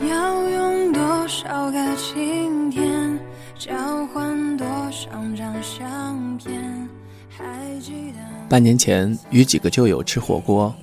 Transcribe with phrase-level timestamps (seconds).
[0.00, 3.18] 要用多少个晴天，
[3.58, 3.74] 交
[4.08, 6.88] 换多少张相片？
[7.30, 7.44] 还
[7.80, 10.74] 记得半年前与几个旧友吃火锅，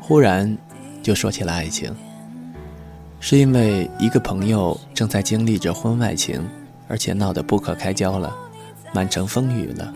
[0.00, 0.56] 忽然
[1.02, 1.94] 就说起了爱情，
[3.20, 6.44] 是因为一个朋友正在经历着婚外情，
[6.88, 8.36] 而且闹得不可开交了，
[8.92, 9.92] 满城风雨了。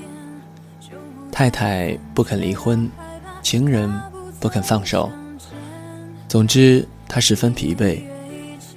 [1.32, 2.88] 太太不肯离婚，
[3.42, 3.92] 情人
[4.38, 5.10] 不肯放手，
[6.28, 8.00] 总之他十分疲惫。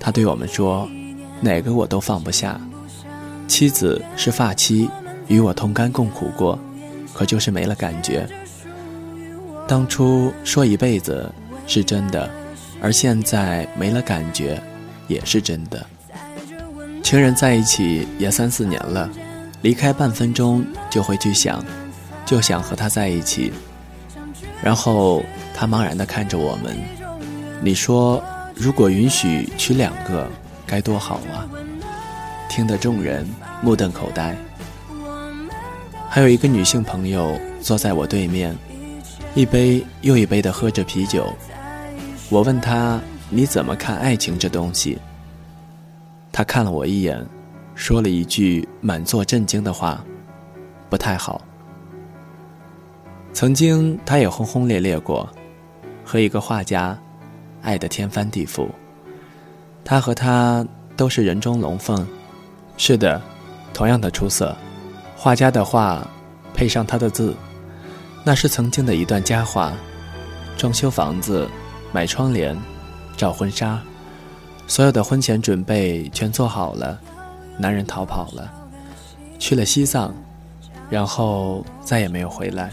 [0.03, 0.85] 他对我们说
[1.39, 2.59] ：“哪个我都放不下。
[3.47, 4.89] 妻子是发妻，
[5.29, 6.59] 与我同甘共苦过，
[7.13, 8.27] 可就是没了感觉。
[9.65, 11.33] 当初说一辈子
[11.67, 12.29] 是真的，
[12.81, 14.61] 而现在没了感觉，
[15.07, 15.85] 也是真的。
[17.01, 19.09] 情人在一起也三四年了，
[19.61, 21.63] 离开半分钟就会去想，
[22.25, 23.53] 就想和他在一起。
[24.61, 25.23] 然后
[25.55, 26.77] 他茫然地看着我们，
[27.61, 28.21] 你说？”
[28.55, 30.27] 如果允许娶两个，
[30.65, 31.49] 该多好啊！
[32.49, 33.27] 听得众人
[33.61, 34.35] 目瞪口呆。
[36.07, 38.55] 还有一个女性朋友坐在我对面，
[39.33, 41.33] 一杯又一杯地喝着啤酒。
[42.29, 44.99] 我问她：“你怎么看爱情这东西？”
[46.31, 47.25] 她看了我一眼，
[47.73, 50.03] 说了一句满座震惊的话
[50.89, 51.41] ：“不太好。”
[53.33, 55.27] 曾经，她也轰轰烈烈过，
[56.05, 56.95] 和一个画家。
[57.63, 58.67] 爱得天翻地覆，
[59.83, 60.63] 他和她
[60.95, 62.05] 都是人中龙凤，
[62.77, 63.19] 是的，
[63.73, 64.55] 同样的出色。
[65.15, 66.05] 画家的画，
[66.53, 67.33] 配上他的字，
[68.25, 69.73] 那是曾经的一段佳话。
[70.57, 71.49] 装修房子，
[71.93, 72.55] 买窗帘，
[73.15, 73.81] 照婚纱，
[74.67, 76.99] 所有的婚前准备全做好了，
[77.57, 78.51] 男人逃跑了，
[79.39, 80.13] 去了西藏，
[80.89, 82.69] 然后再也没有回来，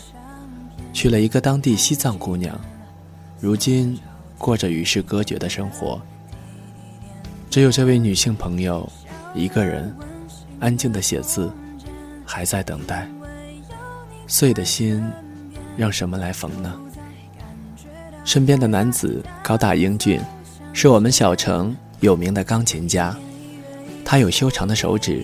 [0.92, 2.58] 娶了一个当地西藏姑娘，
[3.38, 3.96] 如今。
[4.40, 6.00] 过着与世隔绝的生活，
[7.50, 8.90] 只有这位女性朋友
[9.34, 9.94] 一个人
[10.58, 11.52] 安静的写字，
[12.24, 13.06] 还在等待。
[14.26, 15.04] 碎的心，
[15.76, 16.74] 让什么来缝呢？
[18.24, 20.18] 身边的男子高大英俊，
[20.72, 23.14] 是我们小城有名的钢琴家。
[24.06, 25.22] 他有修长的手指，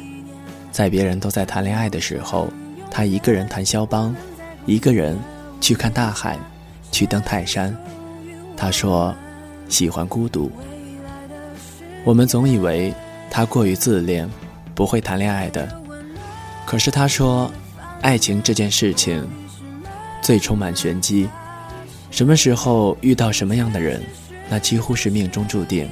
[0.70, 2.48] 在别人都在谈恋爱的时候，
[2.90, 4.14] 他一个人弹肖邦，
[4.66, 5.18] 一个人
[5.58, 6.38] 去看大海，
[6.92, 7.74] 去登泰山。
[8.56, 9.14] 他说
[9.68, 10.50] ：“喜欢孤独。”
[12.04, 12.94] 我们总以为
[13.30, 14.28] 他过于自恋，
[14.74, 15.68] 不会谈恋爱的。
[16.64, 17.50] 可是他说
[18.00, 19.28] ：“爱情这件事情，
[20.22, 21.28] 最充满玄机。
[22.10, 24.02] 什么时候遇到什么样的人，
[24.48, 25.88] 那几乎是命中注定。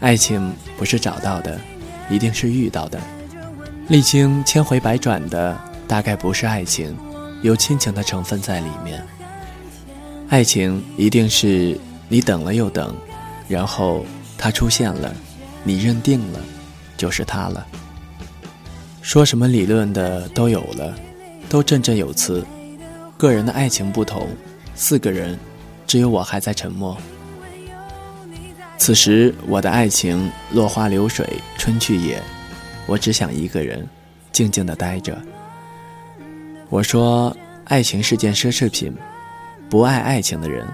[0.00, 1.60] 爱情不是找到的，
[2.08, 2.98] 一定是遇到的。
[3.88, 6.96] 历经千回百转的，大概不是爱情，
[7.42, 9.04] 有亲情的成分在里面。”
[10.32, 11.78] 爱情一定是
[12.08, 12.96] 你等了又等，
[13.48, 14.06] 然后
[14.38, 15.14] 他出现了，
[15.62, 16.40] 你认定了，
[16.96, 17.66] 就是他了。
[19.02, 20.96] 说什么理论的都有了，
[21.50, 22.42] 都振振有词。
[23.18, 24.26] 个人的爱情不同，
[24.74, 25.38] 四个人，
[25.86, 26.96] 只有我还在沉默。
[28.78, 31.28] 此时我的爱情落花流水
[31.58, 32.22] 春去也，
[32.86, 33.86] 我只想一个人，
[34.32, 35.20] 静静的待着。
[36.70, 38.90] 我说，爱情是件奢侈品。
[39.72, 40.68] 不爱爱情的人，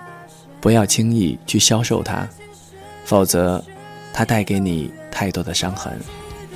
[0.60, 2.26] 不要轻易去销售它，
[3.04, 3.64] 否则，
[4.12, 5.96] 它带给你太多的伤痕，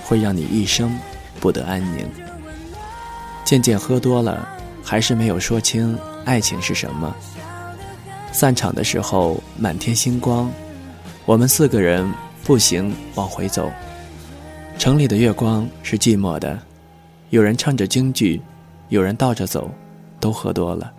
[0.02, 0.92] 会让你一生
[1.38, 2.04] 不得安宁。
[3.44, 4.48] 渐渐喝多了，
[4.82, 7.14] 还是没有说清爱情是什么。
[8.32, 10.50] 散场的时候，满天星光，
[11.24, 13.70] 我们四个人步行往回走。
[14.80, 16.58] 城里的月光是寂寞的，
[17.30, 18.42] 有人唱着京剧，
[18.88, 19.70] 有人倒着走，
[20.18, 20.92] 都喝多了。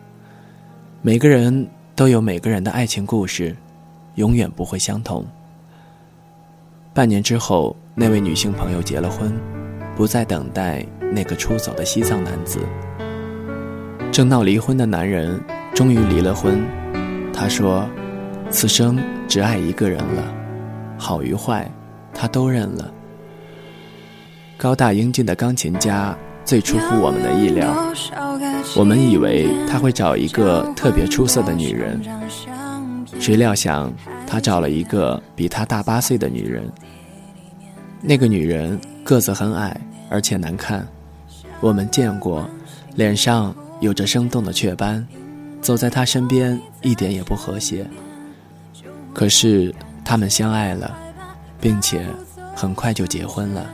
[1.06, 3.54] 每个人都有每个人的爱情故事，
[4.16, 5.26] 永远不会相同。
[6.94, 9.38] 半年之后，那位女性朋友结了婚，
[9.98, 12.62] 不再等待那个出走的西藏男子。
[14.14, 15.38] 正闹离婚的男人
[15.76, 16.64] 终于离了婚，
[17.34, 17.86] 他说
[18.50, 18.98] ：“此生
[19.28, 20.34] 只爱一个人了，
[20.98, 21.70] 好与坏，
[22.14, 22.90] 他都认了。”
[24.56, 26.18] 高大英俊的钢琴家。
[26.46, 27.94] 最出乎我们的意料，
[28.76, 32.02] 我们以为他会找一个特别出色的女人，
[33.20, 33.92] 谁料想
[34.28, 36.70] 他找了一个比他大八岁的女人。
[38.02, 39.80] 那个女人个子很矮，
[40.10, 40.86] 而且难看，
[41.62, 42.48] 我们见过，
[42.96, 45.08] 脸上有着生动的雀斑，
[45.62, 47.88] 走在他身边一点也不和谐。
[49.14, 49.74] 可是
[50.04, 50.94] 他们相爱了，
[51.62, 52.06] 并且
[52.54, 53.66] 很快就结婚了。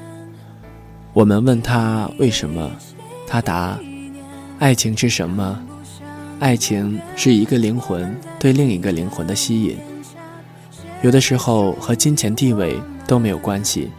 [1.11, 2.71] 我们问他为什么，
[3.27, 3.77] 他答
[4.59, 5.59] ：“爱情是什么？
[6.39, 9.77] 爱情是一个灵魂对另一个灵魂的吸引。
[11.01, 13.89] 有的时候和金钱地位都没有关系，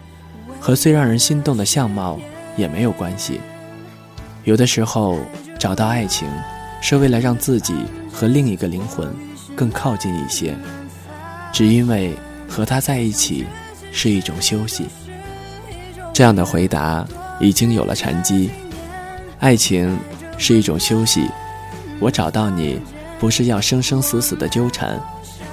[0.61, 2.19] 和最让人心动的相貌
[2.57, 3.41] 也没有关系。
[4.45, 5.19] 有的时候
[5.59, 6.29] 找到爱情，
[6.81, 7.75] 是为了让自己
[8.13, 9.13] 和另一个灵魂
[9.57, 10.57] 更靠近一些，
[11.53, 12.15] 只因为
[12.49, 13.45] 和他在一起
[13.93, 14.87] 是一种休息。
[16.21, 17.03] 这样的回答
[17.41, 18.51] 已经有了禅机。
[19.39, 19.99] 爱情
[20.37, 21.27] 是一种休息，
[21.99, 22.79] 我找到你，
[23.19, 25.01] 不是要生生死死的纠缠，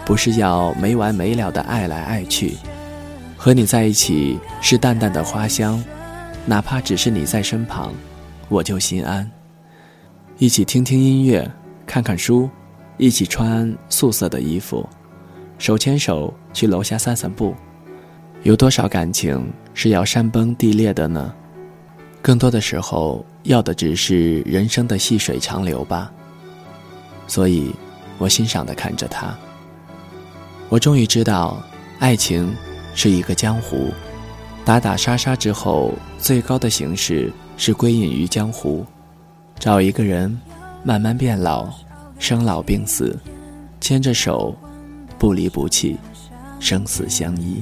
[0.04, 2.58] 不是要没完没了的爱来爱去，
[3.38, 5.82] 和你在一起是淡淡的花香，
[6.46, 7.94] 哪怕只是你在身旁，
[8.50, 9.32] 我就心安。
[10.38, 11.50] 一起听听音乐，
[11.86, 12.50] 看看书，
[12.98, 14.86] 一起穿素色的衣服，
[15.60, 17.56] 手牵手去楼下散散步。
[18.44, 21.34] 有多少感情是要山崩地裂的呢？
[22.22, 26.12] 更多的时候，要的只是人生的细水长流吧。
[27.28, 27.74] 所以，
[28.18, 29.38] 我欣赏的看着他。
[30.70, 31.62] 我终于知道，
[32.00, 32.56] 爱情
[32.96, 33.92] 是一个江湖，
[34.64, 38.86] 打打杀杀之后，最高的形式是归隐于江湖，
[39.60, 40.40] 找一个人，
[40.84, 41.70] 慢慢变老，
[42.18, 43.18] 生老病死，
[43.82, 44.56] 牵着手，
[45.18, 45.98] 不离不弃，
[46.60, 47.62] 生死相依。